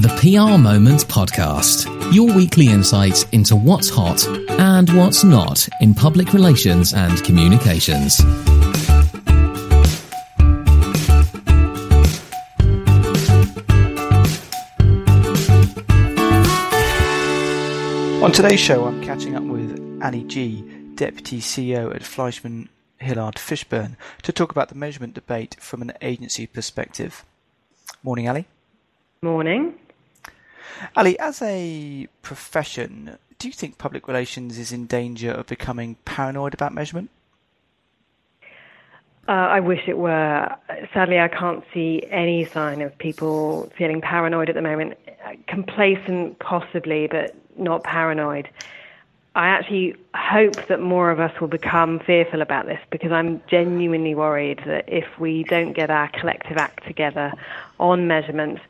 The 0.00 0.08
PR 0.16 0.56
Moments 0.56 1.04
Podcast, 1.04 1.84
your 2.10 2.34
weekly 2.34 2.68
insights 2.68 3.24
into 3.32 3.54
what's 3.54 3.90
hot 3.90 4.26
and 4.48 4.88
what's 4.96 5.24
not 5.24 5.68
in 5.82 5.92
public 5.92 6.32
relations 6.32 6.94
and 6.94 7.22
communications. 7.22 8.18
On 18.22 18.32
today's 18.32 18.58
show, 18.58 18.86
I'm 18.86 19.02
catching 19.02 19.36
up 19.36 19.42
with 19.42 20.00
Ali 20.02 20.24
Gee, 20.24 20.62
Deputy 20.94 21.40
CEO 21.40 21.94
at 21.94 22.02
Fleishman 22.02 22.70
Hillard 23.00 23.34
Fishburne, 23.34 23.96
to 24.22 24.32
talk 24.32 24.50
about 24.50 24.70
the 24.70 24.74
measurement 24.74 25.12
debate 25.12 25.56
from 25.60 25.82
an 25.82 25.92
agency 26.00 26.46
perspective. 26.46 27.22
Morning, 28.02 28.26
Ali. 28.26 28.46
Morning. 29.20 29.74
Ali, 30.96 31.18
as 31.18 31.42
a 31.42 32.08
profession, 32.22 33.18
do 33.38 33.48
you 33.48 33.52
think 33.52 33.78
public 33.78 34.06
relations 34.08 34.58
is 34.58 34.72
in 34.72 34.86
danger 34.86 35.30
of 35.32 35.46
becoming 35.46 35.96
paranoid 36.04 36.54
about 36.54 36.74
measurement? 36.74 37.10
Uh, 39.28 39.32
I 39.32 39.60
wish 39.60 39.86
it 39.86 39.96
were. 39.96 40.48
Sadly, 40.92 41.20
I 41.20 41.28
can't 41.28 41.62
see 41.72 42.02
any 42.10 42.44
sign 42.44 42.82
of 42.82 42.96
people 42.98 43.70
feeling 43.76 44.00
paranoid 44.00 44.48
at 44.48 44.56
the 44.56 44.62
moment. 44.62 44.98
Complacent, 45.46 46.38
possibly, 46.40 47.06
but 47.06 47.36
not 47.56 47.84
paranoid. 47.84 48.48
I 49.36 49.46
actually 49.46 49.94
hope 50.14 50.66
that 50.66 50.80
more 50.80 51.12
of 51.12 51.20
us 51.20 51.40
will 51.40 51.48
become 51.48 52.00
fearful 52.00 52.42
about 52.42 52.66
this 52.66 52.80
because 52.90 53.12
I'm 53.12 53.40
genuinely 53.46 54.14
worried 54.16 54.60
that 54.66 54.88
if 54.88 55.06
we 55.20 55.44
don't 55.44 55.72
get 55.72 55.88
our 55.88 56.08
collective 56.08 56.56
act 56.56 56.84
together 56.84 57.32
on 57.78 58.08
measurements, 58.08 58.60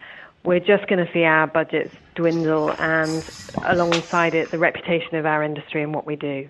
we're 0.44 0.60
just 0.60 0.86
going 0.88 1.04
to 1.04 1.12
see 1.12 1.24
our 1.24 1.46
budgets 1.46 1.94
dwindle 2.14 2.70
and 2.72 3.24
alongside 3.64 4.34
it, 4.34 4.50
the 4.50 4.58
reputation 4.58 5.16
of 5.16 5.26
our 5.26 5.42
industry 5.42 5.82
and 5.82 5.94
what 5.94 6.06
we 6.06 6.16
do. 6.16 6.48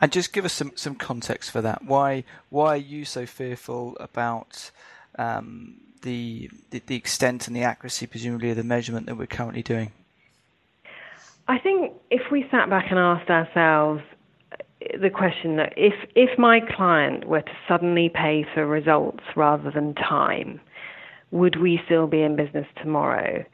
And 0.00 0.10
just 0.10 0.32
give 0.32 0.44
us 0.44 0.52
some, 0.52 0.72
some 0.76 0.94
context 0.94 1.50
for 1.50 1.60
that. 1.60 1.84
Why 1.84 2.24
why 2.48 2.68
are 2.68 2.76
you 2.76 3.04
so 3.04 3.26
fearful 3.26 3.96
about 4.00 4.70
um, 5.18 5.76
the, 6.02 6.50
the 6.70 6.82
the 6.86 6.96
extent 6.96 7.46
and 7.46 7.54
the 7.54 7.62
accuracy, 7.62 8.06
presumably, 8.06 8.50
of 8.50 8.56
the 8.56 8.64
measurement 8.64 9.06
that 9.06 9.16
we're 9.16 9.26
currently 9.26 9.62
doing? 9.62 9.92
I 11.48 11.58
think 11.58 11.92
if 12.10 12.30
we 12.30 12.46
sat 12.50 12.70
back 12.70 12.86
and 12.90 12.98
asked 12.98 13.28
ourselves 13.28 14.02
the 14.98 15.10
question 15.10 15.56
that 15.56 15.74
if 15.76 15.94
if 16.14 16.38
my 16.38 16.60
client 16.60 17.26
were 17.26 17.42
to 17.42 17.52
suddenly 17.68 18.08
pay 18.08 18.46
for 18.54 18.66
results 18.66 19.24
rather 19.36 19.70
than 19.70 19.94
time, 19.94 20.60
would 21.30 21.60
we 21.60 21.80
still 21.84 22.06
be 22.06 22.22
in 22.22 22.36
business 22.36 22.66
tomorrow? 22.76 23.44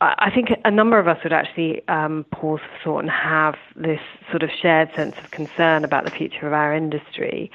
I 0.00 0.30
think 0.32 0.50
a 0.64 0.70
number 0.70 0.98
of 1.00 1.08
us 1.08 1.18
would 1.24 1.32
actually 1.32 1.86
um, 1.88 2.24
pause 2.30 2.60
for 2.60 2.84
thought 2.84 2.98
and 3.00 3.10
have 3.10 3.56
this 3.74 4.00
sort 4.30 4.44
of 4.44 4.50
shared 4.50 4.94
sense 4.94 5.16
of 5.18 5.32
concern 5.32 5.84
about 5.84 6.04
the 6.04 6.12
future 6.12 6.46
of 6.46 6.52
our 6.52 6.72
industry. 6.72 7.50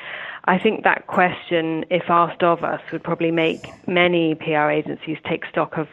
I 0.45 0.59
think 0.59 0.83
that 0.83 1.07
question, 1.07 1.85
if 1.89 2.09
asked 2.09 2.43
of 2.43 2.65
us, 2.65 2.81
would 2.91 3.01
probably 3.01 3.31
make 3.31 3.69
many 3.87 4.35
PR 4.35 4.69
agencies 4.69 5.17
take 5.25 5.45
stock 5.45 5.77
of 5.77 5.88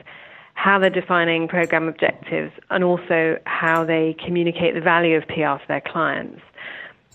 how 0.54 0.80
they're 0.80 0.90
defining 0.90 1.46
program 1.46 1.86
objectives 1.86 2.52
and 2.70 2.82
also 2.82 3.38
how 3.46 3.84
they 3.84 4.16
communicate 4.24 4.74
the 4.74 4.80
value 4.80 5.16
of 5.16 5.28
PR 5.28 5.62
to 5.62 5.62
their 5.68 5.80
clients. 5.80 6.42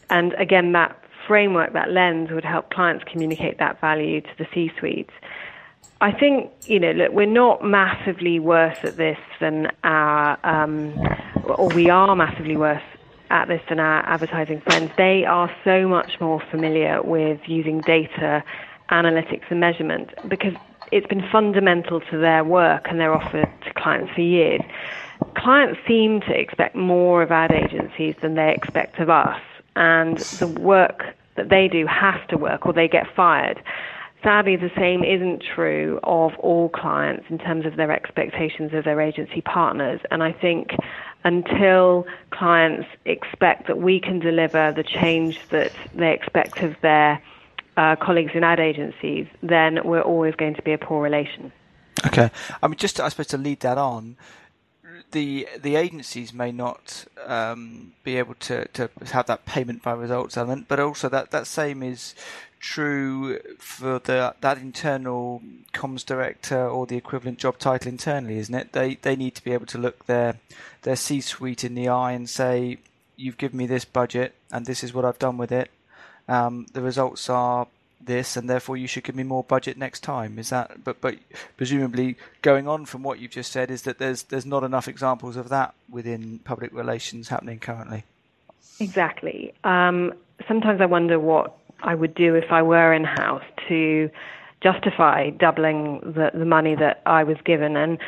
And 0.10 0.34
again, 0.36 0.72
that 0.72 0.98
framework, 1.28 1.74
that 1.74 1.92
lens 1.92 2.32
would 2.32 2.46
help 2.46 2.70
clients 2.70 3.04
communicate 3.12 3.58
that 3.60 3.82
value 3.82 4.22
to 4.22 4.30
the 4.38 4.48
C 4.54 4.72
suite. 4.80 5.10
I 6.02 6.12
think, 6.12 6.52
you 6.66 6.80
know, 6.80 6.92
look, 6.92 7.12
we're 7.14 7.26
not 7.26 7.64
massively 7.64 8.40
worse 8.40 8.78
at 8.84 8.98
this 8.98 9.18
than 9.40 9.72
our, 9.84 10.38
um, 10.44 10.94
or 11.46 11.70
we 11.70 11.90
are 11.90 12.16
massively 12.16 12.58
worse 12.58 12.84
at 13.30 13.48
this 13.48 13.62
than 13.70 13.80
our 13.80 14.06
advertising 14.06 14.62
friends. 14.62 14.92
They 14.98 15.26
are 15.26 15.50
so 15.64 15.88
much 15.88 16.20
more 16.20 16.42
familiar 16.52 17.02
with 17.02 17.40
using 17.48 17.82
data, 17.82 18.44
analytics, 18.92 19.44
and 19.50 19.60
measurement 19.60 20.10
because 20.28 20.54
it's 20.92 21.08
been 21.08 21.28
fundamental 21.32 22.02
to 22.02 22.18
their 22.18 22.44
work 22.44 22.88
and 22.90 23.00
their 23.00 23.14
offer 23.14 23.42
to 23.44 23.74
clients 23.74 24.14
for 24.14 24.22
years. 24.22 24.62
Clients 25.38 25.80
seem 25.88 26.22
to 26.22 26.40
expect 26.40 26.76
more 26.76 27.24
of 27.24 27.32
ad 27.32 27.52
agencies 27.52 28.16
than 28.22 28.36
they 28.36 28.54
expect 28.54 29.00
of 29.00 29.10
us, 29.10 29.40
and 29.76 30.18
the 30.40 30.48
work 30.48 31.06
that 31.36 31.50
they 31.50 31.68
do 31.68 31.86
has 31.86 32.16
to 32.30 32.38
work 32.38 32.66
or 32.66 32.74
they 32.74 32.88
get 32.88 33.06
fired. 33.16 33.62
Sadly, 34.26 34.56
the 34.56 34.72
same 34.76 35.04
isn't 35.04 35.44
true 35.54 36.00
of 36.02 36.34
all 36.40 36.68
clients 36.70 37.26
in 37.30 37.38
terms 37.38 37.64
of 37.68 37.76
their 37.76 37.92
expectations 37.92 38.74
of 38.74 38.84
their 38.84 39.00
agency 39.00 39.42
partners. 39.42 40.02
And 40.10 40.24
I 40.24 40.32
think 40.32 40.72
until 41.24 42.08
clients 42.32 42.88
expect 43.06 43.68
that 43.68 43.78
we 43.78 44.00
can 44.00 44.18
deliver 44.18 44.72
the 44.72 44.82
change 44.82 45.40
that 45.50 45.72
they 45.94 46.12
expect 46.12 46.64
of 46.64 46.76
their 46.82 47.22
uh, 47.78 47.98
colleagues 47.98 48.32
in 48.34 48.44
ad 48.44 48.60
agencies, 48.60 49.28
then 49.44 49.82
we're 49.86 50.02
always 50.02 50.34
going 50.34 50.56
to 50.56 50.62
be 50.64 50.74
a 50.74 50.80
poor 50.80 51.04
relation. 51.04 51.52
Okay, 52.08 52.32
I 52.64 52.68
mean, 52.68 52.78
just 52.78 52.96
to, 52.96 53.04
I 53.04 53.10
suppose 53.10 53.28
to 53.28 53.38
lead 53.38 53.60
that 53.60 53.78
on, 53.78 54.18
the 55.12 55.48
the 55.62 55.76
agencies 55.76 56.34
may 56.34 56.52
not 56.52 57.06
um, 57.26 57.94
be 58.04 58.18
able 58.18 58.34
to, 58.36 58.68
to 58.70 58.90
have 59.12 59.28
that 59.28 59.46
payment 59.46 59.84
by 59.84 59.94
results 59.94 60.36
element, 60.36 60.68
but 60.68 60.80
also 60.80 61.10
that, 61.10 61.32
that 61.32 61.48
same 61.48 61.84
is 61.84 62.16
true 62.66 63.40
for 63.60 64.00
the 64.00 64.36
that 64.42 64.58
internal 64.58 65.42
comms 65.74 66.06
director 66.06 66.68
or 66.68 66.86
the 66.86 66.98
equivalent 66.98 67.38
job 67.38 67.58
title 67.60 67.90
internally, 67.90 68.38
isn't 68.38 68.56
it? 68.56 68.72
They 68.74 68.96
they 68.96 69.16
need 69.16 69.36
to 69.36 69.44
be 69.44 69.52
able 69.52 69.68
to 69.68 69.78
look 69.78 70.06
their 70.06 70.40
their 70.82 70.96
C 70.96 71.22
suite 71.22 71.64
in 71.64 71.76
the 71.76 71.90
eye 71.90 72.14
and 72.14 72.30
say, 72.30 72.80
"You've 73.16 73.38
given 73.38 73.58
me 73.58 73.68
this 73.68 73.86
budget, 73.86 74.36
and 74.52 74.66
this 74.66 74.84
is 74.84 74.94
what 74.94 75.06
I've 75.06 75.20
done 75.20 75.38
with 75.38 75.52
it." 75.52 75.70
um, 76.28 76.66
the 76.74 76.82
results 76.82 77.30
are 77.30 77.68
this, 78.02 78.38
and 78.38 78.50
therefore 78.50 78.78
you 78.78 78.88
should 78.88 79.04
give 79.04 79.16
me 79.16 79.24
more 79.24 79.44
budget 79.44 79.78
next 79.78 80.02
time. 80.02 80.38
Is 80.40 80.50
that? 80.50 80.84
But 80.84 81.02
but 81.02 81.16
presumably, 81.58 82.18
going 82.42 82.68
on 82.68 82.86
from 82.86 83.04
what 83.04 83.20
you've 83.20 83.32
just 83.32 83.52
said, 83.52 83.72
is 83.72 83.84
that 83.84 84.00
there's 84.00 84.24
there's 84.24 84.46
not 84.46 84.64
enough 84.64 84.88
examples 84.88 85.38
of 85.38 85.50
that 85.50 85.74
within 85.90 86.40
public 86.40 86.74
relations 86.74 87.30
happening 87.30 87.60
currently. 87.60 88.04
Exactly. 88.80 89.54
Um, 89.64 90.14
sometimes 90.48 90.82
I 90.82 90.86
wonder 90.86 91.20
what 91.20 91.58
I 91.86 91.96
would 91.96 92.14
do 92.14 92.36
if 92.36 92.52
I 92.52 92.62
were 92.62 92.94
in 92.94 93.04
house 93.04 93.44
to 93.70 94.10
justify 94.62 95.30
doubling 95.30 96.00
the, 96.02 96.32
the 96.34 96.46
money 96.46 96.76
that 96.76 97.02
I 97.06 97.24
was 97.24 97.38
given. 97.46 97.78
And 97.78 98.00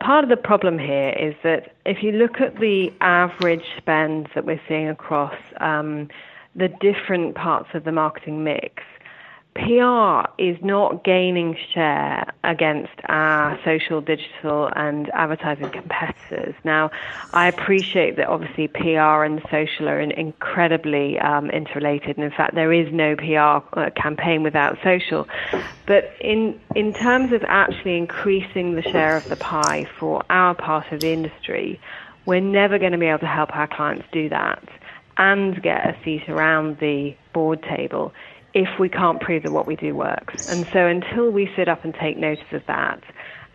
part 0.00 0.24
of 0.24 0.30
the 0.30 0.36
problem 0.36 0.78
here 0.78 1.10
is 1.10 1.34
that 1.42 1.74
if 1.84 2.02
you 2.02 2.12
look 2.12 2.40
at 2.40 2.58
the 2.58 2.92
average 3.00 3.64
spend 3.76 4.28
that 4.34 4.44
we're 4.44 4.60
seeing 4.66 4.88
across 4.88 5.34
um, 5.60 6.08
the 6.54 6.68
different 6.68 7.34
parts 7.34 7.68
of 7.74 7.84
the 7.84 7.92
marketing 7.92 8.42
mix, 8.42 8.82
PR 9.56 10.28
is 10.38 10.58
not 10.62 11.02
gaining 11.02 11.56
share 11.72 12.32
against 12.44 12.92
our 13.06 13.58
social, 13.64 14.02
digital, 14.02 14.68
and 14.76 15.10
advertising 15.14 15.70
competitors. 15.70 16.54
Now, 16.62 16.90
I 17.32 17.48
appreciate 17.48 18.16
that 18.16 18.28
obviously 18.28 18.68
PR 18.68 19.24
and 19.24 19.40
social 19.50 19.88
are 19.88 20.00
incredibly 20.00 21.18
um, 21.18 21.50
interrelated, 21.50 22.16
and 22.16 22.24
in 22.24 22.30
fact, 22.30 22.54
there 22.54 22.72
is 22.72 22.92
no 22.92 23.16
PR 23.16 23.78
uh, 23.78 23.90
campaign 23.96 24.42
without 24.42 24.76
social. 24.84 25.26
But 25.86 26.12
in 26.20 26.60
in 26.74 26.92
terms 26.92 27.32
of 27.32 27.42
actually 27.48 27.96
increasing 27.96 28.74
the 28.74 28.82
share 28.82 29.16
of 29.16 29.24
the 29.30 29.36
pie 29.36 29.88
for 29.98 30.22
our 30.28 30.54
part 30.54 30.92
of 30.92 31.00
the 31.00 31.12
industry, 31.12 31.80
we're 32.26 32.40
never 32.40 32.78
going 32.78 32.92
to 32.92 32.98
be 32.98 33.06
able 33.06 33.20
to 33.20 33.26
help 33.26 33.56
our 33.56 33.68
clients 33.68 34.04
do 34.12 34.28
that 34.28 34.62
and 35.18 35.62
get 35.62 35.86
a 35.86 35.96
seat 36.04 36.28
around 36.28 36.78
the 36.78 37.16
board 37.32 37.62
table 37.62 38.12
if 38.56 38.78
we 38.80 38.88
can't 38.88 39.20
prove 39.20 39.42
that 39.42 39.52
what 39.52 39.66
we 39.66 39.76
do 39.76 39.94
works. 39.94 40.48
And 40.48 40.66
so 40.72 40.86
until 40.86 41.30
we 41.30 41.50
sit 41.54 41.68
up 41.68 41.84
and 41.84 41.92
take 41.92 42.16
notice 42.16 42.50
of 42.52 42.62
that 42.66 43.02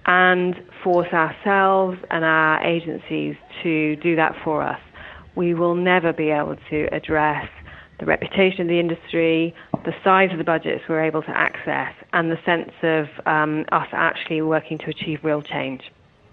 and 0.06 0.56
force 0.84 1.12
ourselves 1.12 1.97
and 2.11 2.23
our 2.23 2.64
agencies 2.64 3.35
to 3.64 3.96
do 3.96 4.16
that 4.16 4.35
for 4.43 4.61
us, 4.61 4.79
we 5.34 5.55
will 5.55 5.73
never 5.73 6.14
be 6.14 6.29
able 6.29 6.55
to 6.70 6.84
address 6.93 7.49
the 7.97 8.05
reputation 8.05 8.61
of 8.61 8.67
the 8.67 8.79
industry, 8.79 9.55
the 9.85 9.93
size 10.03 10.31
of 10.31 10.37
the 10.37 10.43
budgets 10.43 10.84
we're 10.87 11.03
able 11.03 11.23
to 11.23 11.35
access, 11.35 11.96
and 12.14 12.29
the 12.29 12.37
sense 12.46 12.72
of 12.84 13.08
um, 13.25 13.66
us 13.72 13.87
actually 13.93 14.43
working 14.43 14.78
to 14.78 14.90
achieve 14.91 15.23
real 15.23 15.41
change. 15.41 15.81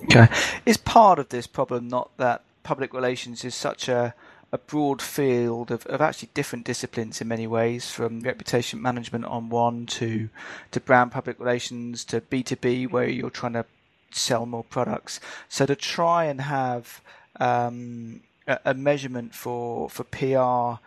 Okay. 0.05 0.29
Is 0.67 0.77
part 0.77 1.19
of 1.19 1.31
this 1.31 1.47
problem 1.47 1.89
not 1.89 2.11
that 2.19 2.45
public 2.65 2.93
relations 2.93 3.47
is 3.47 3.55
such 3.55 3.89
a 3.89 4.15
a 4.51 4.59
broad 4.59 5.03
field 5.03 5.71
of, 5.71 5.85
of 5.87 6.01
actually 6.01 6.31
different 6.33 6.65
disciplines 6.65 7.21
in 7.21 7.29
many 7.29 7.47
ways, 7.47 7.91
from 7.91 8.21
reputation 8.21 8.81
management 8.81 9.25
on 9.27 9.49
one 9.49 9.87
to 9.87 10.29
to 10.71 10.81
brand 10.81 11.13
public 11.13 11.39
relations 11.39 12.05
to 12.07 12.21
B 12.21 12.43
two 12.43 12.57
B, 12.57 12.87
where 12.87 13.09
you're 13.09 13.31
trying 13.31 13.53
to 13.55 13.67
sell 14.11 14.47
more 14.47 14.65
products. 14.65 15.21
So 15.49 15.67
to 15.67 15.77
try 15.77 16.25
and 16.25 16.41
have 16.41 17.03
um, 17.39 18.21
a, 18.47 18.59
a, 18.67 18.75
measurement 18.75 19.35
for 19.35 19.91
for 19.91 20.05
PR 20.05 20.83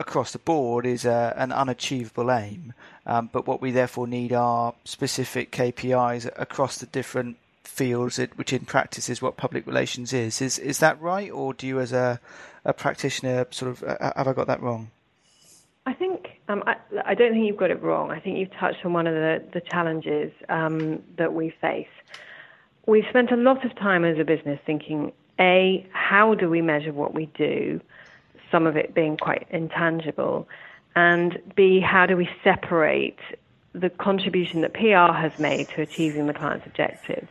across 0.00 0.32
the 0.32 0.38
board 0.38 0.84
is 0.84 1.04
a, 1.04 1.32
an 1.36 1.52
unachievable 1.52 2.30
aim. 2.30 2.72
Um, 3.06 3.30
but 3.32 3.46
what 3.46 3.60
we 3.60 3.70
therefore 3.70 4.06
need 4.08 4.32
are 4.32 4.74
specific 4.84 5.52
KPIs 5.52 6.28
across 6.36 6.78
the 6.78 6.86
different 6.86 7.36
fields, 7.74 8.18
which 8.36 8.52
in 8.52 8.64
practice 8.64 9.08
is 9.08 9.20
what 9.20 9.36
public 9.36 9.66
relations 9.66 10.12
is. 10.12 10.40
Is 10.40 10.58
is 10.58 10.78
that 10.78 11.00
right, 11.00 11.30
or 11.30 11.52
do 11.52 11.66
you, 11.66 11.80
as 11.80 11.92
a, 11.92 12.20
a 12.64 12.72
practitioner, 12.72 13.46
sort 13.50 13.72
of 13.72 13.82
uh, 13.82 14.12
have 14.16 14.28
I 14.28 14.32
got 14.32 14.46
that 14.46 14.62
wrong? 14.62 14.90
I 15.86 15.92
think 15.92 16.40
um, 16.48 16.62
I, 16.66 16.76
I, 17.04 17.14
don't 17.14 17.32
think 17.32 17.46
you've 17.46 17.58
got 17.58 17.70
it 17.70 17.82
wrong. 17.82 18.10
I 18.10 18.18
think 18.18 18.38
you've 18.38 18.54
touched 18.54 18.84
on 18.84 18.92
one 18.92 19.06
of 19.06 19.14
the 19.14 19.42
the 19.52 19.60
challenges 19.60 20.32
um, 20.48 21.02
that 21.18 21.34
we 21.34 21.50
face. 21.60 21.88
We've 22.86 23.04
spent 23.10 23.32
a 23.32 23.36
lot 23.36 23.64
of 23.64 23.74
time 23.76 24.04
as 24.04 24.18
a 24.18 24.24
business 24.24 24.60
thinking: 24.64 25.12
a, 25.38 25.86
how 25.92 26.34
do 26.34 26.48
we 26.48 26.62
measure 26.62 26.92
what 26.92 27.12
we 27.12 27.26
do? 27.26 27.80
Some 28.50 28.66
of 28.66 28.76
it 28.76 28.94
being 28.94 29.16
quite 29.16 29.46
intangible, 29.50 30.48
and 30.94 31.40
b, 31.56 31.80
how 31.80 32.06
do 32.06 32.16
we 32.16 32.28
separate 32.44 33.18
the 33.72 33.90
contribution 33.90 34.60
that 34.60 34.72
PR 34.72 35.12
has 35.12 35.36
made 35.40 35.68
to 35.70 35.82
achieving 35.82 36.28
the 36.28 36.34
client's 36.34 36.66
objectives? 36.66 37.28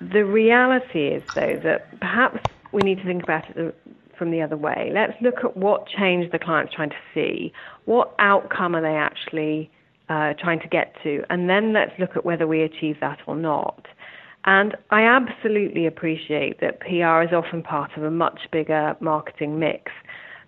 The 0.00 0.24
reality 0.24 1.08
is, 1.08 1.22
though, 1.34 1.58
that 1.64 1.98
perhaps 2.00 2.38
we 2.72 2.82
need 2.82 2.98
to 2.98 3.04
think 3.04 3.22
about 3.22 3.44
it 3.56 3.74
from 4.18 4.30
the 4.30 4.42
other 4.42 4.56
way. 4.56 4.90
Let's 4.92 5.14
look 5.20 5.44
at 5.44 5.56
what 5.56 5.86
change 5.86 6.30
the 6.32 6.38
client's 6.38 6.74
trying 6.74 6.90
to 6.90 6.96
see. 7.14 7.52
What 7.84 8.14
outcome 8.18 8.74
are 8.74 8.82
they 8.82 8.96
actually 8.96 9.70
uh, 10.08 10.34
trying 10.38 10.60
to 10.60 10.68
get 10.68 10.94
to? 11.02 11.22
And 11.30 11.48
then 11.48 11.72
let's 11.72 11.92
look 11.98 12.16
at 12.16 12.24
whether 12.24 12.46
we 12.46 12.62
achieve 12.62 12.96
that 13.00 13.18
or 13.26 13.36
not. 13.36 13.86
And 14.44 14.76
I 14.90 15.02
absolutely 15.02 15.86
appreciate 15.86 16.60
that 16.60 16.80
PR 16.80 17.22
is 17.22 17.32
often 17.32 17.62
part 17.62 17.96
of 17.96 18.04
a 18.04 18.10
much 18.10 18.40
bigger 18.52 18.96
marketing 19.00 19.58
mix. 19.58 19.90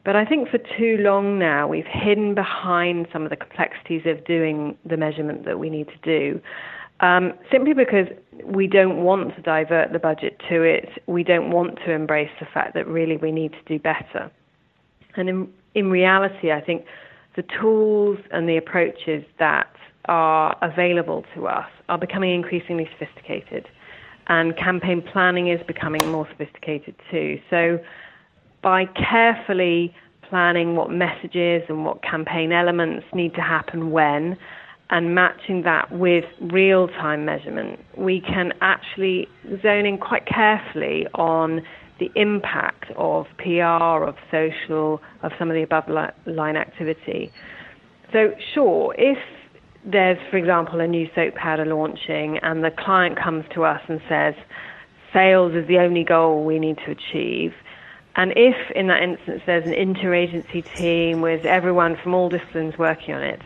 But 0.05 0.15
I 0.15 0.25
think 0.25 0.49
for 0.49 0.59
too 0.59 0.97
long 1.01 1.39
now, 1.39 1.67
we've 1.67 1.85
hidden 1.85 2.35
behind 2.35 3.09
some 3.13 3.25
of 3.25 3.31
the 3.31 3.37
complexities 3.37 4.03
of 4.07 4.25
doing 4.25 4.79
the 4.85 4.97
measurement 4.97 5.45
that 5.45 5.59
we 5.59 5.69
need 5.69 5.89
to 5.89 5.99
do 6.03 6.41
um, 7.01 7.33
simply 7.51 7.75
because 7.75 8.07
we 8.45 8.67
don't 8.67 9.03
want 9.03 9.35
to 9.37 9.43
divert 9.43 9.93
the 9.93 9.99
budget 9.99 10.41
to 10.49 10.63
it. 10.63 10.89
We 11.07 11.23
don't 11.23 11.51
want 11.51 11.77
to 11.87 11.93
embrace 11.93 12.31
the 12.41 12.47
fact 12.47 12.75
that 12.75 12.87
really 12.87 13.17
we 13.17 13.31
need 13.31 13.53
to 13.53 13.63
do 13.67 13.79
better. 13.79 14.31
And 15.17 15.29
in, 15.29 15.49
in 15.75 15.91
reality, 15.91 16.51
I 16.53 16.61
think 16.61 16.85
the 17.37 17.45
tools 17.61 18.19
and 18.31 18.49
the 18.49 18.57
approaches 18.57 19.25
that 19.39 19.71
are 20.07 20.57
available 20.63 21.25
to 21.35 21.47
us 21.47 21.69
are 21.89 21.99
becoming 21.99 22.35
increasingly 22.35 22.89
sophisticated. 22.99 23.69
And 24.27 24.57
campaign 24.57 25.03
planning 25.03 25.49
is 25.49 25.61
becoming 25.67 26.07
more 26.11 26.27
sophisticated 26.29 26.95
too. 27.11 27.41
So, 27.49 27.81
by 28.61 28.87
carefully 28.87 29.95
planning 30.29 30.75
what 30.75 30.91
messages 30.91 31.63
and 31.69 31.85
what 31.85 32.03
campaign 32.03 32.53
elements 32.53 33.07
need 33.15 33.35
to 33.35 33.41
happen 33.41 33.91
when, 33.91 34.37
and 34.91 35.15
matching 35.15 35.63
that 35.63 35.93
with 35.93 36.25
real 36.41 36.89
time 36.89 37.25
measurement, 37.25 37.79
we 37.97 38.21
can 38.21 38.53
actually 38.61 39.29
zone 39.63 39.85
in 39.85 39.99
quite 39.99 40.27
carefully 40.27 41.07
on 41.15 41.63
the 41.99 42.11
impact 42.15 42.91
of 42.97 43.27
PR, 43.39 44.05
of 44.05 44.17
social, 44.31 45.01
of 45.23 45.33
some 45.39 45.51
of 45.51 45.55
the 45.55 45.63
above 45.63 45.89
line 46.27 46.57
activity. 46.57 47.31
So, 48.13 48.33
sure, 48.55 48.95
if 48.97 49.19
there's, 49.85 50.19
for 50.31 50.37
example, 50.37 50.81
a 50.81 50.87
new 50.87 51.09
soap 51.15 51.35
powder 51.35 51.65
launching 51.65 52.39
and 52.39 52.65
the 52.65 52.71
client 52.71 53.19
comes 53.19 53.45
to 53.55 53.65
us 53.65 53.83
and 53.89 54.01
says, 54.09 54.35
sales 55.13 55.55
is 55.55 55.67
the 55.69 55.79
only 55.79 56.05
goal 56.05 56.45
we 56.45 56.59
need 56.59 56.79
to 56.87 56.91
achieve. 56.91 57.53
And 58.17 58.33
if 58.37 58.57
in 58.75 58.89
that 58.89 59.03
instance 59.03 59.43
there's 59.47 59.67
an 59.67 59.73
interagency 59.73 60.65
team 60.77 61.21
with 61.21 61.45
everyone 61.45 61.97
from 62.03 62.15
all 62.15 62.29
disciplines 62.29 62.77
working 62.79 63.15
on 63.15 63.23
it, 63.23 63.41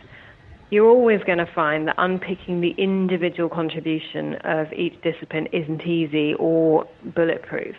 you're 0.69 0.89
always 0.89 1.23
going 1.23 1.37
to 1.37 1.45
find 1.45 1.87
that 1.87 1.95
unpicking 1.97 2.61
the 2.61 2.71
individual 2.71 3.49
contribution 3.49 4.35
of 4.43 4.71
each 4.73 4.99
discipline 5.01 5.47
isn't 5.51 5.85
easy 5.85 6.33
or 6.35 6.87
bulletproof. 7.03 7.75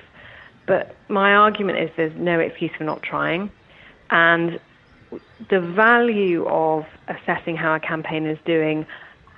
But 0.67 0.95
my 1.09 1.35
argument 1.35 1.79
is 1.79 1.91
there's 1.97 2.17
no 2.17 2.39
excuse 2.39 2.71
for 2.77 2.85
not 2.85 3.03
trying. 3.03 3.51
And 4.11 4.61
the 5.51 5.61
value 5.61 6.47
of 6.47 6.87
assessing 7.09 7.57
how 7.57 7.75
a 7.75 7.81
campaign 7.81 8.27
is 8.27 8.39
doing 8.45 8.87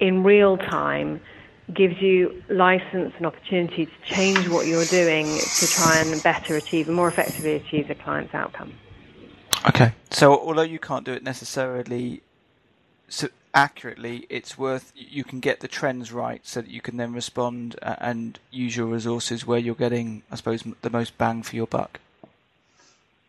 in 0.00 0.22
real 0.22 0.56
time 0.56 1.20
gives 1.72 2.00
you 2.00 2.42
license 2.48 3.12
and 3.16 3.26
opportunity 3.26 3.86
to 3.86 3.92
change 4.04 4.48
what 4.48 4.66
you're 4.66 4.84
doing 4.84 5.26
to 5.26 5.66
try 5.66 5.98
and 5.98 6.22
better 6.22 6.56
achieve 6.56 6.86
and 6.86 6.94
more 6.94 7.08
effectively 7.08 7.54
achieve 7.54 7.88
the 7.88 7.94
client's 7.94 8.34
outcome. 8.34 8.72
Okay. 9.68 9.92
So 10.10 10.32
although 10.38 10.62
you 10.62 10.78
can't 10.78 11.04
do 11.04 11.12
it 11.12 11.24
necessarily 11.24 12.22
so 13.08 13.28
accurately, 13.54 14.26
it's 14.28 14.58
worth 14.58 14.92
you 14.94 15.24
can 15.24 15.40
get 15.40 15.60
the 15.60 15.68
trends 15.68 16.12
right 16.12 16.46
so 16.46 16.60
that 16.60 16.70
you 16.70 16.80
can 16.80 16.96
then 16.96 17.12
respond 17.12 17.76
uh, 17.82 17.96
and 17.98 18.38
use 18.50 18.76
your 18.76 18.86
resources 18.86 19.46
where 19.46 19.58
you're 19.58 19.74
getting, 19.74 20.22
I 20.30 20.36
suppose, 20.36 20.62
the 20.82 20.90
most 20.90 21.16
bang 21.18 21.42
for 21.42 21.56
your 21.56 21.66
buck. 21.66 22.00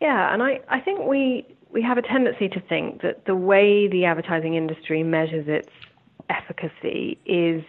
Yeah, 0.00 0.32
and 0.32 0.42
I, 0.42 0.60
I 0.68 0.80
think 0.80 1.06
we 1.06 1.46
we 1.70 1.82
have 1.82 1.98
a 1.98 2.02
tendency 2.02 2.48
to 2.48 2.60
think 2.60 3.02
that 3.02 3.24
the 3.26 3.34
way 3.34 3.88
the 3.88 4.04
advertising 4.04 4.54
industry 4.54 5.02
measures 5.02 5.46
its 5.48 5.68
efficacy 6.30 7.18
is 7.26 7.62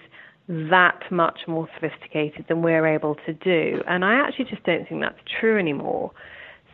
that 0.47 1.03
much 1.11 1.41
more 1.47 1.67
sophisticated 1.75 2.45
than 2.47 2.61
we're 2.61 2.87
able 2.87 3.15
to 3.25 3.33
do. 3.33 3.83
And 3.87 4.03
I 4.03 4.15
actually 4.15 4.45
just 4.45 4.63
don't 4.63 4.87
think 4.87 5.01
that's 5.01 5.19
true 5.39 5.59
anymore. 5.59 6.11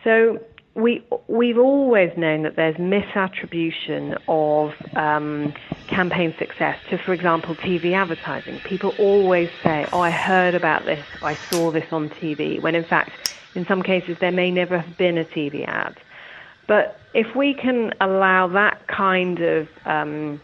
So 0.04 0.40
we 0.76 1.02
we've 1.28 1.58
always 1.58 2.16
known 2.18 2.44
that 2.44 2.58
there's 2.58 2.76
misattribution 2.76 4.20
of 4.28 4.74
um, 4.96 5.54
campaign 5.88 6.36
success 6.38 6.78
to, 6.90 6.98
for 6.98 7.14
example, 7.14 7.56
TV 7.56 7.94
advertising. 7.94 8.60
People 8.60 8.94
always 9.00 9.50
say, 9.64 9.88
"Oh, 9.94 10.02
I 10.02 10.12
heard 10.12 10.54
about 10.54 10.86
this. 10.86 11.04
I 11.22 11.34
saw 11.34 11.72
this 11.72 11.92
on 11.94 12.10
TV," 12.10 12.62
when 12.62 12.76
in 12.76 12.84
fact, 12.84 13.12
in 13.56 13.66
some 13.66 13.82
cases, 13.82 14.18
there 14.20 14.34
may 14.34 14.52
never 14.52 14.78
have 14.78 14.98
been 14.98 15.18
a 15.18 15.24
TV 15.24 15.66
ad. 15.66 15.96
But 16.68 17.00
if 17.14 17.36
we 17.36 17.54
can 17.54 17.94
allow 18.02 18.48
that 18.48 18.86
kind 18.88 19.40
of 19.40 19.70
um, 19.86 20.42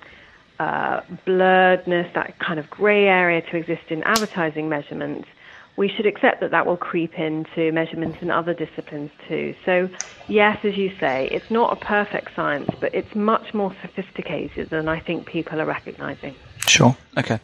uh, 0.60 1.02
blurredness, 1.28 2.14
that 2.14 2.40
kind 2.40 2.58
of 2.58 2.70
grey 2.70 3.08
area 3.08 3.42
to 3.42 3.58
exist 3.58 3.90
in 3.90 4.02
advertising 4.04 4.70
measurements, 4.70 5.28
we 5.78 5.88
should 5.90 6.06
accept 6.06 6.42
that 6.42 6.52
that 6.52 6.66
will 6.66 6.78
creep 6.78 7.18
into 7.18 7.72
measurements 7.72 8.18
in 8.22 8.30
other 8.30 8.54
disciplines 8.54 9.12
too. 9.28 9.56
So, 9.66 9.90
yes, 10.28 10.64
as 10.64 10.78
you 10.78 10.92
say, 11.00 11.28
it's 11.32 11.50
not 11.50 11.74
a 11.74 11.76
perfect 11.78 12.36
science, 12.36 12.70
but 12.80 12.94
it's 12.94 13.16
much 13.16 13.54
more 13.54 13.76
sophisticated 13.82 14.70
than 14.70 14.88
I 14.88 15.00
think 15.00 15.26
people 15.26 15.62
are 15.62 15.66
recognizing. 15.66 16.36
Sure. 16.68 16.96
Okay. 17.18 17.40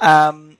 Um, 0.00 0.56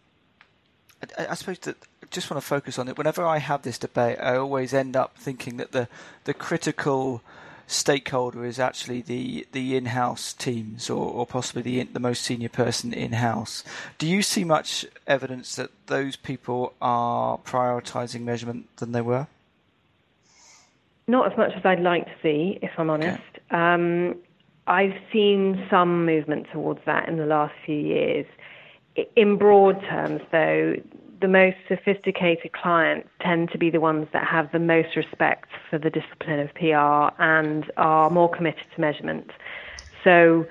I, 1.19 1.29
I, 1.31 1.35
suppose 1.35 1.59
that 1.61 1.77
I 2.03 2.07
just 2.11 2.31
want 2.31 2.41
to 2.43 2.47
focus 2.47 2.79
on 2.79 2.89
it. 2.89 2.99
Whenever 2.99 3.25
I 3.25 3.39
have 3.39 3.63
this 3.63 3.79
debate, 3.79 4.19
I 4.21 4.37
always 4.37 4.75
end 4.75 4.97
up 4.97 5.17
thinking 5.17 5.57
that 5.57 5.73
the 5.73 5.89
the 6.25 6.35
critical 6.35 7.23
stakeholder 7.69 8.45
is 8.45 8.59
actually 8.59 9.03
the, 9.03 9.47
the 9.53 9.77
in-house 9.77 10.33
teams 10.33 10.91
or, 10.91 11.13
or 11.13 11.27
possibly 11.27 11.63
the 11.63 11.85
the 11.85 12.01
most 12.01 12.23
senior 12.23 12.49
person 12.49 12.93
in-house. 12.93 13.63
Do 13.99 14.09
you 14.09 14.23
see 14.23 14.43
much 14.43 14.87
evidence 15.07 15.55
that 15.57 15.71
those 15.87 16.17
people 16.17 16.73
are 16.81 17.39
prioritizing 17.39 18.23
measurement 18.23 18.75
than 18.79 18.93
they 18.93 19.03
were? 19.03 19.29
Not 21.07 21.31
as 21.31 21.39
much 21.39 21.53
as 21.55 21.65
I'd 21.65 21.81
like 21.81 22.07
to 22.07 22.13
see, 22.23 22.59
if 22.61 22.71
I'm 22.79 22.91
honest. 22.91 23.23
Okay. 23.51 23.57
Um, 23.57 24.17
I've 24.67 24.97
seen 25.13 25.67
some 25.71 26.05
movement 26.05 26.47
towards 26.53 26.81
that 26.85 27.09
in 27.09 27.17
the 27.17 27.27
last 27.27 27.55
few 27.65 27.79
years. 27.79 28.27
In 29.15 29.37
broad 29.37 29.81
terms, 29.89 30.21
though, 30.33 30.75
the 31.21 31.29
most 31.29 31.57
sophisticated 31.69 32.53
clients 32.53 33.09
tend 33.21 33.51
to 33.51 33.59
be 33.59 33.71
the 33.71 33.81
ones 33.81 34.07
that 34.13 34.27
have 34.27 34.51
the 34.53 34.59
most 34.59 34.97
respect 34.97 35.49
for 35.69 35.79
the 35.79 35.91
discipline 35.91 36.41
of 36.41 36.55
PR 36.55 37.23
and 37.23 37.71
are 37.77 38.11
more 38.11 38.31
committed 38.31 38.65
to 38.75 38.81
measurement. 38.81 39.31
So 40.05 40.47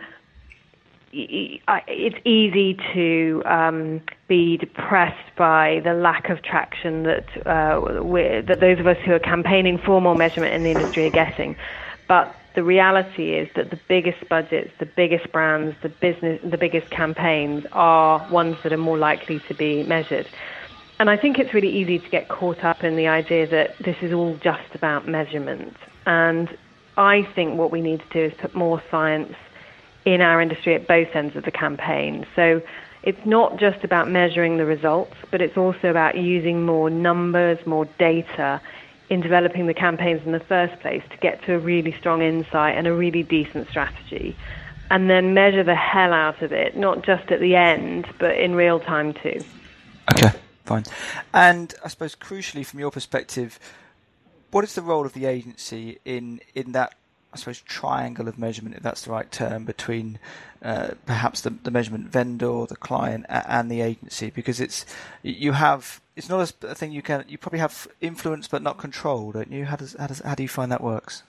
it's 1.14 2.18
easy 2.26 2.78
to 2.94 3.42
um, 3.46 4.02
be 4.28 4.58
depressed 4.58 5.36
by 5.38 5.82
the 5.84 5.94
lack 5.94 6.30
of 6.30 6.44
traction 6.44 7.04
that 7.04 7.26
uh, 7.46 7.80
that 8.48 8.58
those 8.60 8.80
of 8.80 8.88
us 8.88 8.98
who 9.06 9.14
are 9.14 9.20
campaigning 9.20 9.80
for 9.86 10.02
more 10.02 10.16
measurement 10.16 10.54
in 10.54 10.64
the 10.64 10.72
industry 10.72 11.08
are 11.08 11.12
getting. 11.12 11.56
But 12.08 12.36
the 12.56 12.64
reality 12.64 13.36
is 13.36 13.48
that 13.56 13.70
the 13.70 13.80
biggest 13.88 14.28
budgets, 14.30 14.72
the 14.80 14.86
biggest 14.86 15.32
brands, 15.32 15.76
the 15.84 15.90
business, 15.90 16.40
the 16.44 16.58
biggest 16.58 16.90
campaigns 16.90 17.66
are 17.72 18.28
ones 18.32 18.58
that 18.64 18.74
are 18.74 18.78
more 18.78 18.98
likely 18.98 19.42
to 19.48 19.54
be 19.54 19.84
measured. 19.84 20.28
And 21.00 21.10
I 21.10 21.18
think 21.18 21.38
it's 21.38 21.54
really 21.54 21.70
easy 21.70 22.00
to 22.00 22.10
get 22.10 22.28
caught 22.28 22.64
up 22.64 22.84
in 22.84 22.96
the 22.96 23.08
idea 23.08 23.46
that 23.48 23.78
this 23.80 23.98
is 24.02 24.14
all 24.14 24.36
just 24.38 24.74
about 24.74 25.08
measurement. 25.08 25.78
And 26.06 26.56
I 26.98 27.24
think 27.36 27.58
what 27.58 27.72
we 27.72 27.82
need 27.82 28.00
to 28.00 28.10
do 28.10 28.34
is 28.34 28.34
put 28.40 28.56
more 28.56 28.82
science 28.90 29.36
in 30.06 30.22
our 30.22 30.42
industry 30.42 30.74
at 30.74 30.88
both 30.88 31.10
ends 31.14 31.36
of 31.36 31.44
the 31.44 31.52
campaign. 31.52 32.26
So 32.36 32.62
it's 33.04 33.24
not 33.26 33.58
just 33.58 33.84
about 33.84 34.10
measuring 34.10 34.58
the 34.58 34.66
results, 34.66 35.16
but 35.30 35.42
it's 35.42 35.56
also 35.56 35.90
about 35.90 36.18
using 36.18 36.66
more 36.66 36.90
numbers, 36.90 37.64
more 37.68 37.86
data 38.00 38.60
in 39.10 39.22
developing 39.22 39.68
the 39.68 39.74
campaigns 39.74 40.22
in 40.26 40.32
the 40.32 40.40
first 40.40 40.80
place 40.82 41.04
to 41.12 41.18
get 41.18 41.44
to 41.44 41.54
a 41.54 41.60
really 41.60 41.92
strong 42.00 42.22
insight 42.22 42.76
and 42.76 42.88
a 42.88 42.94
really 42.94 43.24
decent 43.24 43.70
strategy. 43.70 44.36
And 44.90 45.10
then 45.10 45.34
measure 45.34 45.64
the 45.64 45.76
hell 45.76 46.14
out 46.14 46.42
of 46.42 46.52
it, 46.52 46.76
not 46.76 47.04
just 47.04 47.30
at 47.32 47.40
the 47.40 47.56
end, 47.56 48.08
but 48.18 48.38
in 48.38 48.56
real 48.56 48.80
time 48.80 49.14
too. 49.14 49.42
Okay. 50.12 50.38
Fine. 50.68 50.84
And 51.34 51.74
I 51.84 51.88
suppose 51.88 52.14
crucially, 52.14 52.66
from 52.66 52.82
your 52.82 52.92
perspective, 52.92 53.58
what 54.52 54.66
is 54.66 54.76
the 54.76 54.82
role 54.82 55.06
of 55.06 55.14
the 55.14 55.26
agency 55.26 56.00
in 56.04 56.42
in 56.54 56.74
that 56.74 56.96
I 57.32 57.38
suppose 57.38 57.62
triangle 57.62 58.28
of 58.28 58.38
measurement, 58.38 58.76
if 58.76 58.84
that's 58.84 59.04
the 59.04 59.12
right 59.12 59.32
term, 59.32 59.64
between 59.64 60.20
uh, 60.62 60.90
perhaps 61.06 61.40
the, 61.40 61.52
the, 61.52 61.72
measurement 61.72 62.10
vendor, 62.10 62.66
the 62.66 62.76
client, 62.76 63.26
and 63.30 63.72
the 63.72 63.80
agency? 63.80 64.30
Because 64.30 64.60
it's 64.60 64.86
you 65.24 65.54
have 65.54 66.02
it's 66.18 66.28
not 66.28 66.52
a 66.64 66.76
thing 66.76 66.92
you 66.92 67.02
can 67.02 67.24
you 67.30 67.38
probably 67.38 67.60
have 67.60 67.88
influence 68.02 68.50
but 68.50 68.62
not 68.62 68.78
control, 68.78 69.32
don't 69.32 69.52
you? 69.52 69.64
How 69.64 69.78
does 69.78 69.96
how 69.98 70.08
does 70.08 70.20
how 70.20 70.36
do 70.36 70.44
you 70.44 70.50
find 70.50 70.70
that 70.74 70.84
works? 70.84 71.24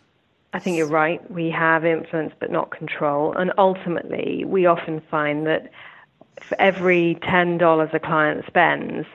I 0.53 0.59
think 0.59 0.79
you're 0.79 0.89
right. 0.89 1.31
We 1.31 1.51
have 1.51 1.85
influence 1.85 2.33
but 2.41 2.51
not 2.51 2.73
control, 2.73 3.35
and 3.35 3.53
ultimately 3.57 4.45
we 4.45 4.67
often 4.67 5.01
find 5.13 5.47
that 5.47 5.71
for 6.45 6.61
every 6.61 7.19
ten 7.23 7.59
dollars 7.59 7.91
a 7.93 7.99
client 7.99 8.45
spends, 8.47 9.07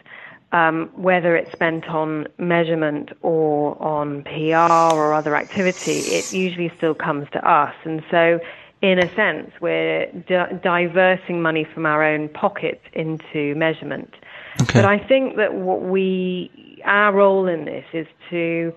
um, 0.53 0.89
whether 0.95 1.35
it's 1.35 1.51
spent 1.51 1.89
on 1.89 2.27
measurement 2.37 3.11
or 3.21 3.81
on 3.81 4.23
PR 4.23 4.71
or 4.71 5.13
other 5.13 5.35
activity, 5.35 5.99
it 6.11 6.31
usually 6.31 6.71
still 6.77 6.93
comes 6.93 7.27
to 7.31 7.49
us. 7.49 7.73
And 7.83 8.03
so, 8.11 8.39
in 8.81 8.99
a 8.99 9.13
sense, 9.15 9.51
we're 9.61 10.05
di- 10.27 10.59
diverting 10.61 11.41
money 11.41 11.65
from 11.73 11.85
our 11.85 12.03
own 12.03 12.29
pockets 12.29 12.81
into 12.93 13.55
measurement. 13.55 14.13
Okay. 14.61 14.73
But 14.73 14.85
I 14.85 14.99
think 14.99 15.37
that 15.37 15.55
what 15.55 15.81
we, 15.81 16.79
our 16.85 17.11
role 17.11 17.47
in 17.47 17.65
this 17.65 17.85
is 17.91 18.05
to 18.29 18.73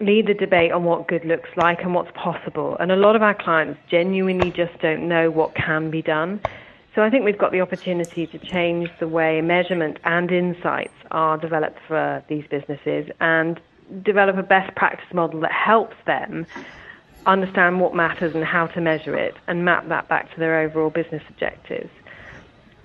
lead 0.00 0.26
the 0.26 0.34
debate 0.34 0.72
on 0.72 0.82
what 0.82 1.06
good 1.06 1.24
looks 1.24 1.50
like 1.56 1.82
and 1.82 1.94
what's 1.94 2.10
possible. 2.16 2.76
And 2.80 2.90
a 2.90 2.96
lot 2.96 3.14
of 3.14 3.22
our 3.22 3.34
clients 3.34 3.78
genuinely 3.88 4.50
just 4.50 4.76
don't 4.80 5.08
know 5.08 5.30
what 5.30 5.54
can 5.54 5.90
be 5.90 6.02
done. 6.02 6.40
So 6.94 7.02
I 7.02 7.08
think 7.08 7.24
we've 7.24 7.38
got 7.38 7.52
the 7.52 7.60
opportunity 7.62 8.26
to 8.26 8.38
change 8.38 8.90
the 9.00 9.08
way 9.08 9.40
measurement 9.40 9.98
and 10.04 10.30
insights 10.30 10.92
are 11.10 11.38
developed 11.38 11.78
for 11.88 12.22
these 12.28 12.44
businesses 12.50 13.10
and 13.20 13.58
develop 14.02 14.36
a 14.36 14.42
best 14.42 14.74
practice 14.76 15.12
model 15.14 15.40
that 15.40 15.52
helps 15.52 15.96
them 16.06 16.46
understand 17.24 17.80
what 17.80 17.94
matters 17.94 18.34
and 18.34 18.44
how 18.44 18.66
to 18.66 18.80
measure 18.80 19.16
it 19.16 19.34
and 19.46 19.64
map 19.64 19.88
that 19.88 20.08
back 20.08 20.32
to 20.34 20.40
their 20.40 20.60
overall 20.60 20.90
business 20.90 21.22
objectives. 21.30 21.90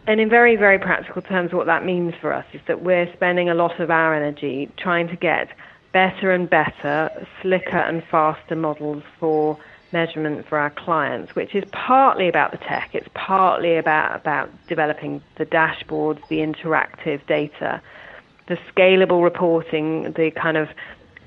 And 0.06 0.22
in 0.22 0.30
very, 0.30 0.56
very 0.56 0.80
practical 0.80 1.22
terms, 1.22 1.52
what 1.52 1.66
that 1.66 1.84
means 1.84 2.14
for 2.22 2.32
us 2.32 2.46
is 2.54 2.62
that 2.68 2.82
we're 2.82 3.12
spending 3.14 3.50
a 3.50 3.54
lot 3.54 3.80
of 3.82 3.92
our 3.92 4.16
energy 4.16 4.72
trying 4.78 5.10
to 5.10 5.18
get 5.18 5.50
better 5.92 6.32
and 6.32 6.50
better, 6.50 7.10
slicker 7.42 7.78
and 7.78 8.04
faster 8.10 8.56
models 8.56 9.04
for 9.20 9.58
measurement 9.92 10.48
for 10.48 10.58
our 10.58 10.70
clients, 10.70 11.36
which 11.36 11.56
is 11.56 11.64
partly 11.72 12.28
about 12.28 12.52
the 12.52 12.58
tech. 12.58 12.90
It's 12.94 13.08
partly 13.14 13.78
about 13.78 14.16
about 14.16 14.50
developing 14.68 15.22
the 15.38 15.46
dashboards, 15.46 16.26
the 16.28 16.38
interactive 16.38 17.26
data, 17.28 17.82
the 18.48 18.58
scalable 18.72 19.24
reporting, 19.24 20.12
the 20.14 20.32
kind 20.32 20.58
of 20.58 20.70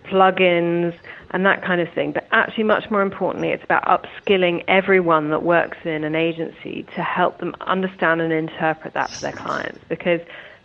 plugins 0.04 0.94
and 1.30 1.46
that 1.46 1.62
kind 1.62 1.80
of 1.80 1.92
thing. 1.92 2.12
But 2.12 2.26
actually, 2.32 2.64
much 2.64 2.90
more 2.90 3.02
importantly, 3.02 3.50
it's 3.50 3.64
about 3.64 3.84
upskilling 3.84 4.64
everyone 4.68 5.30
that 5.30 5.42
works 5.42 5.78
in 5.84 6.04
an 6.04 6.14
agency 6.14 6.84
to 6.94 7.02
help 7.02 7.38
them 7.38 7.54
understand 7.60 8.20
and 8.20 8.32
interpret 8.32 8.94
that 8.94 9.10
for 9.10 9.20
their 9.20 9.32
clients 9.32 9.78
because 9.88 10.20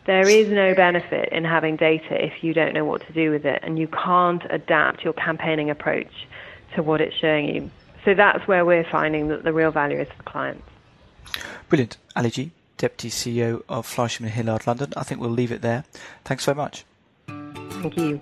there 0.05 0.27
is 0.27 0.47
no 0.49 0.73
benefit 0.75 1.29
in 1.31 1.43
having 1.43 1.75
data 1.75 2.23
if 2.23 2.43
you 2.43 2.53
don't 2.53 2.73
know 2.73 2.85
what 2.85 3.05
to 3.07 3.13
do 3.13 3.31
with 3.31 3.45
it 3.45 3.59
and 3.63 3.79
you 3.79 3.87
can't 3.87 4.43
adapt 4.49 5.03
your 5.03 5.13
campaigning 5.13 5.69
approach 5.69 6.27
to 6.75 6.83
what 6.83 7.01
it's 7.01 7.15
showing 7.15 7.55
you. 7.55 7.71
So 8.05 8.13
that's 8.13 8.47
where 8.47 8.63
we're 8.63 8.85
finding 8.89 9.29
that 9.29 9.43
the 9.43 9.51
real 9.51 9.71
value 9.71 9.99
is 9.99 10.07
for 10.15 10.23
clients. 10.23 10.63
Brilliant. 11.69 11.97
Ali 12.15 12.29
Gee, 12.29 12.51
Deputy 12.77 13.09
CEO 13.09 13.63
of 13.67 13.87
Fleishman 13.87 14.29
Hillard 14.29 14.67
London. 14.67 14.93
I 14.95 15.03
think 15.03 15.19
we'll 15.19 15.31
leave 15.31 15.51
it 15.51 15.63
there. 15.63 15.83
Thanks 16.23 16.45
very 16.45 16.55
much. 16.55 16.85
Thank 17.27 17.97
you. 17.97 18.21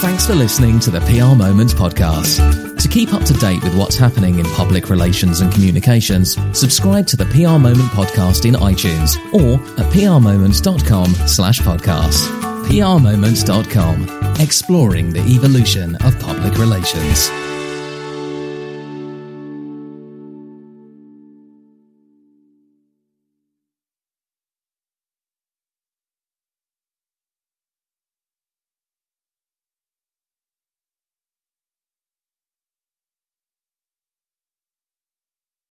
Thanks 0.00 0.26
for 0.26 0.34
listening 0.34 0.80
to 0.80 0.90
the 0.90 1.00
PR 1.00 1.36
Moments 1.36 1.74
podcast. 1.74 2.65
To 2.78 2.88
keep 2.88 3.14
up 3.14 3.24
to 3.24 3.34
date 3.34 3.62
with 3.62 3.76
what's 3.76 3.96
happening 3.96 4.38
in 4.38 4.46
public 4.46 4.90
relations 4.90 5.40
and 5.40 5.52
communications, 5.52 6.36
subscribe 6.58 7.06
to 7.08 7.16
the 7.16 7.24
PR 7.26 7.58
Moment 7.58 7.90
podcast 7.92 8.44
in 8.44 8.54
iTunes 8.54 9.16
or 9.32 9.54
at 9.80 9.92
prmoments.com 9.92 11.14
slash 11.26 11.60
podcast. 11.60 12.28
prmoments.com, 12.66 14.40
exploring 14.40 15.12
the 15.12 15.20
evolution 15.20 15.96
of 15.96 16.18
public 16.20 16.58
relations. 16.58 17.30